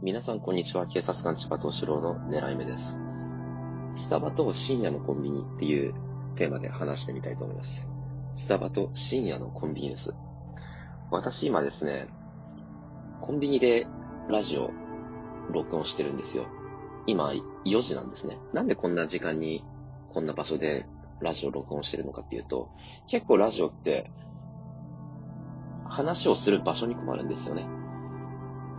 [0.00, 0.86] 皆さんこんにちは。
[0.86, 3.00] 警察官千葉東四郎の狙い目です。
[3.96, 5.92] スタバと深夜のコンビニっていう
[6.36, 7.88] テーマで話してみたいと思います。
[8.36, 10.14] スタバと深夜のコンビニです。
[11.10, 12.06] 私今ですね、
[13.20, 13.88] コンビニで
[14.28, 14.70] ラジオ
[15.50, 16.46] 録音してるんですよ。
[17.08, 17.32] 今
[17.64, 18.38] 4時なんですね。
[18.52, 19.64] なんでこんな時間に
[20.10, 20.86] こんな場所で
[21.20, 22.70] ラジオ録音してるのかっていうと、
[23.08, 24.12] 結構ラジオって
[25.88, 27.66] 話をする場所に困るんですよね。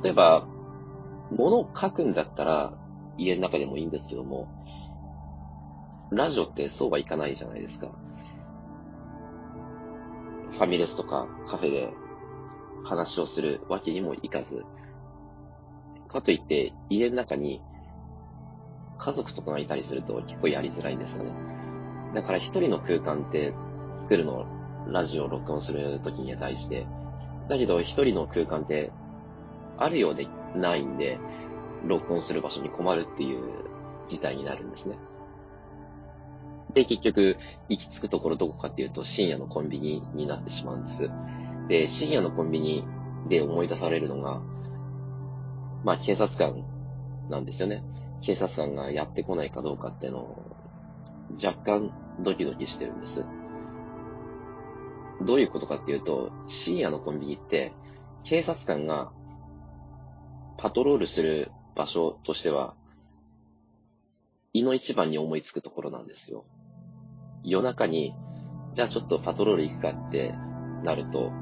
[0.00, 0.46] 例えば、
[1.30, 2.72] 物を書くんだったら
[3.16, 4.48] 家の中でもいいんですけども、
[6.10, 7.88] ラジオってそうはいかないじゃないですか。
[10.50, 11.92] ファミレスとかカフェで
[12.84, 14.64] 話をするわけにもいかず、
[16.08, 17.62] かといって家の中に
[18.98, 21.32] 家族とかがいたりすると結構やりづらいんですよね。
[22.14, 23.54] だから一人の空間って
[23.96, 24.46] 作るの、
[24.88, 26.86] ラジオを録音するときには大事で、
[27.48, 28.90] だけど一人の空間って
[29.78, 31.18] あるようでないんで、
[31.84, 33.42] 録音する場所に困るっていう
[34.06, 34.98] 事態になるんですね。
[36.74, 37.36] で、結局、
[37.68, 41.10] 行き着くところどこかっていうと、深夜のコンビニになってしまうんです。
[41.68, 42.84] で、深夜のコンビニ
[43.28, 44.40] で思い出されるのが、
[45.84, 46.64] まあ、警察官
[47.28, 47.82] なんですよね。
[48.20, 50.56] 警察官がやってこないかどうかっていうのを、
[51.42, 53.24] 若干ドキドキしてるんです。
[55.22, 57.72] どういうことかっていうと、深夜のコンビニって、
[58.22, 59.12] 警察官が
[60.60, 62.74] パトロールする場所としては、
[64.52, 66.44] 胃の一番に思いつくところなんですよ。
[67.42, 68.14] 夜中に、
[68.74, 70.34] じゃあちょっとパトロール行くかって
[70.84, 71.32] なると、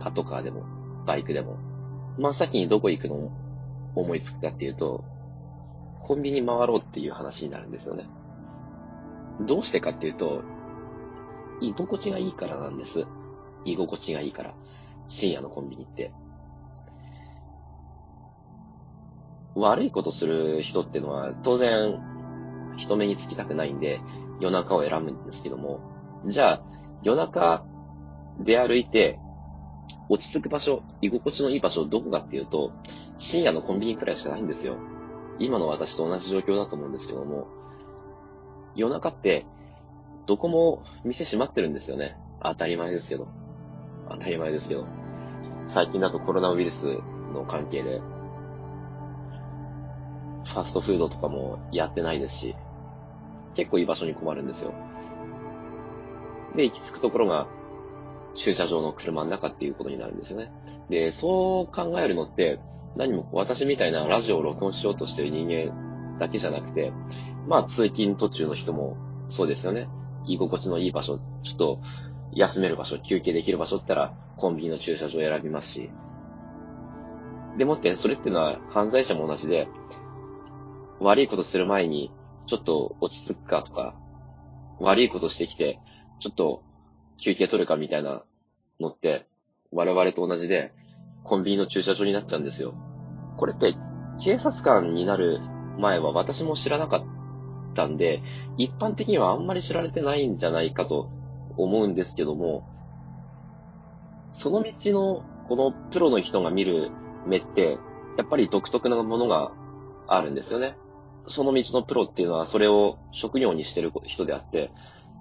[0.00, 0.64] パトカーでも、
[1.04, 1.58] バイクでも、
[2.16, 3.30] 真っ先にどこ行くの
[3.94, 5.04] 思いつくかっていうと、
[6.00, 8.06] コンビニ回ろうっていう話になるんですよね。
[9.42, 10.42] どうしてかっていうと、
[11.60, 13.04] 居心地がいいからなんです。
[13.66, 14.54] 居心地がいいから。
[15.06, 16.10] 深夜のコンビニって。
[19.54, 22.00] 悪いことする人ってのは、当然、
[22.76, 24.00] 人目につきたくないんで、
[24.40, 25.80] 夜中を選ぶんですけども、
[26.26, 26.62] じゃあ、
[27.02, 27.64] 夜中
[28.40, 29.18] 出歩いて、
[30.08, 32.72] 落ち着く場所、居心地のいい場所、どこかっていうと、
[33.16, 34.76] 深夜のコンビニくらいしかないんですよ。
[35.38, 37.46] 今の私と同じ状況だと思うんですけども、
[38.74, 39.46] 夜中って、
[40.26, 42.16] どこも店閉まってるんですよね。
[42.42, 43.28] 当たり前ですけど。
[44.10, 44.86] 当たり前ですけど。
[45.66, 46.98] 最近だとコロナウイルス
[47.32, 48.00] の関係で、
[50.44, 52.56] ファストフードとかもやってないですし、
[53.54, 54.72] 結構いい場所に困るんですよ。
[56.54, 57.48] で、行き着くところが、
[58.34, 60.50] 駐車場の車の中っていうことになるんですよね。
[60.90, 62.58] で、そう考えるのって、
[62.96, 66.92] 何も私みたいなラジオを録音しようとしてる人間だけじゃなくて、
[67.48, 68.96] まあ通勤途中の人も
[69.28, 69.88] そうですよね。
[70.26, 71.80] 居心地のいい場所、ちょっと
[72.32, 75.90] 休める場所、休憩できる場所って言ったらコンビニの駐車場を選びますし。
[77.56, 79.68] でもって、それっていうのは犯罪者も同じで、
[81.00, 82.10] 悪いことする前に、
[82.46, 83.94] ちょっと落ち着くかとか、
[84.80, 85.78] 悪いことしてきて、
[86.20, 86.62] ちょっと
[87.18, 88.22] 休憩取るかみたいな
[88.80, 89.26] のって、
[89.72, 90.72] 我々と同じで、
[91.22, 92.74] コンビニの駐車場になっちゃうんですよ。
[93.36, 93.74] これって、
[94.22, 95.40] 警察官になる
[95.78, 97.04] 前は私も知らなかっ
[97.74, 98.22] たんで、
[98.56, 101.10] 一般的にはあんまり知られてないんじゃないかと
[101.56, 102.68] 思うんですけども、
[104.32, 106.90] その道の、このプロの人が見る
[107.26, 107.78] 目って、
[108.16, 109.52] やっぱり独特なものが
[110.06, 110.76] あるんですよね。
[111.28, 114.70] その道のプロっていうのはそれを職業にしてる人であって、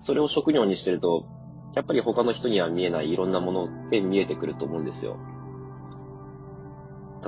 [0.00, 1.26] それを職業にしてると、
[1.74, 5.16] やっぱり他の人には見えないいろんなものって見えてくると思うんですよ。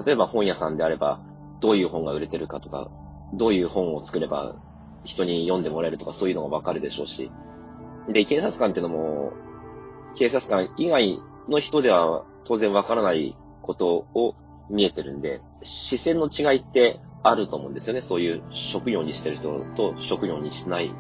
[0.05, 1.21] 例えば本屋さんであれば、
[1.61, 2.91] どういう本が売れてるかとか、
[3.35, 4.57] どういう本を作れば
[5.05, 7.31] 人に読んでもらえるとかそういうのがわかるでしょうし。
[8.09, 9.33] で、警察官っていうのも、
[10.17, 14.35] 警察官以外の人では当然わからないことを
[14.69, 18.03] 見えてるんで、視線の違いってあると思うんですよね。
[18.03, 20.93] そういう職業にしてる人と職業にしない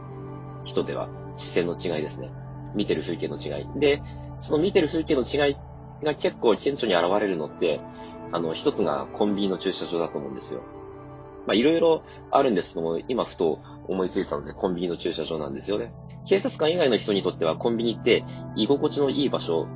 [0.64, 2.31] 人では視線の違いですね。
[2.75, 3.66] 見てる風景の違い。
[3.78, 4.03] で、
[4.38, 5.56] その見てる風景の違い
[6.04, 7.81] が結構顕著に現れるのって、
[8.32, 10.62] あの、一つがコンビニの駐車場だと思うんですよ。
[11.46, 15.93] まあ、いろいろあるんですけども、今ふと思いついたので、コンビニの駐車場なんですよね。
[16.26, 18.25] 警察官以外の人にとっては、コンビニって
[18.56, 19.66] 居心地のいい場所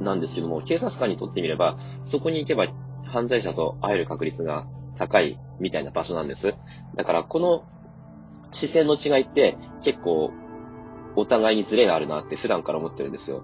[0.00, 2.66] なんですけども、警察官にとってみれば、そこに行けば
[3.06, 6.54] 犯罪者と会える確率が高いみたいな場所なんです。
[6.94, 7.66] だから、この
[8.50, 10.32] 視線の違いって結構
[11.16, 13.42] お互いにズレがあるなって普段から思ってるんですよ。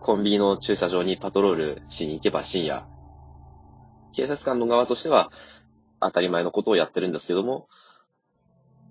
[0.00, 2.86] コンビニの駐車場にパトロールしに行けば深夜。
[4.12, 5.30] 警察官の側としては
[6.00, 7.68] 当たり前のことをやってるんですけども、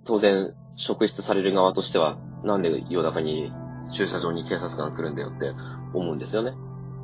[0.06, 3.51] 当然、職質される側としては、なんで夜中に
[3.92, 5.51] 駐車場に警察官が来るんだよって
[5.94, 6.54] 思うんですよね。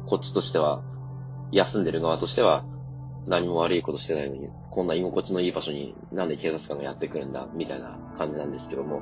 [0.08, 0.84] こっちとしては、
[1.52, 2.66] 休んでる側としては、
[3.28, 9.02] 何も悪いことしてないのに、こんな居心地のいい場所になんで警察官がやってくるんだ、みたいな感じなんですけども、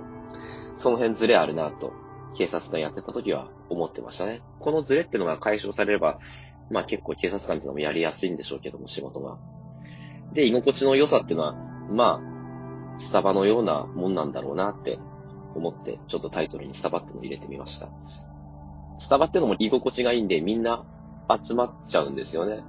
[0.78, 1.94] その辺ズレあるなと、
[2.36, 4.42] 警察官やってた時は思ってましたね。
[4.60, 6.20] このズレってのが解消されれば、
[6.72, 9.38] まあ結構警察官ってのもやりやすいんでしょうけども、仕事が。
[10.34, 11.54] で、居心地の良さっていうのは、
[11.90, 12.20] ま
[12.98, 14.98] あ、スタバのようなもんなんだろうなって
[15.54, 17.90] 思って、ちょっとタイトルにスタバってのを入れてみました。
[18.98, 20.84] スタバってのも居心地がいいんで、みんな
[21.44, 22.64] 集まっちゃうんですよね。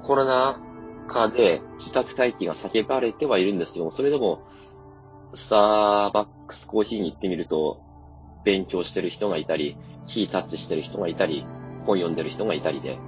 [0.00, 0.60] コロナ
[1.08, 4.44] 禍で自宅待機が叫ばれてはいるんですけども、それでも、
[5.34, 7.82] スターバックスコーヒーに行ってみると、
[8.44, 9.76] 勉強してる人がいたり、
[10.06, 11.44] キータッチしてる人がいたり、
[11.84, 12.98] 本読んでる人がいたりで、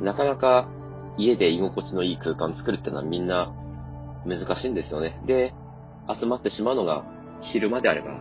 [0.00, 0.68] なかなか
[1.16, 3.54] 家で居心地のいい空間作るってのはみんな
[4.26, 5.20] 難しいんですよね。
[5.24, 5.54] で、
[6.12, 7.04] 集まってしまうのが
[7.40, 8.20] 昼間であれば、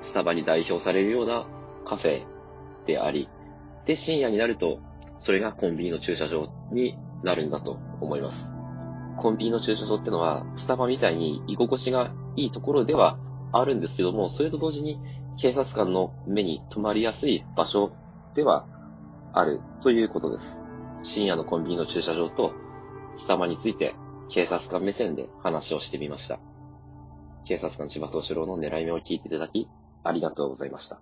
[0.00, 1.46] スタバに代表されるような
[1.84, 2.26] カフェ
[2.84, 3.28] であり、
[3.86, 4.80] で、深夜になると、
[5.16, 8.52] それがコンビニの駐車場になるんだと思います。
[9.16, 13.18] コンビニの駐車場ってのは、スタバみたいに居心地がいいところでは
[13.52, 15.00] あるんですけども、それと同時に
[15.38, 17.92] 警察官の目に留まりやすい場所
[18.34, 18.66] では
[19.32, 20.60] あるということです。
[21.02, 22.52] 深夜のコンビニの駐車場と
[23.14, 23.94] スタバについて
[24.28, 26.38] 警察官目線で話をしてみました。
[27.44, 29.68] 警察官千葉東四郎の狙い目を聞いていただき、
[30.02, 31.00] ありがとうございました。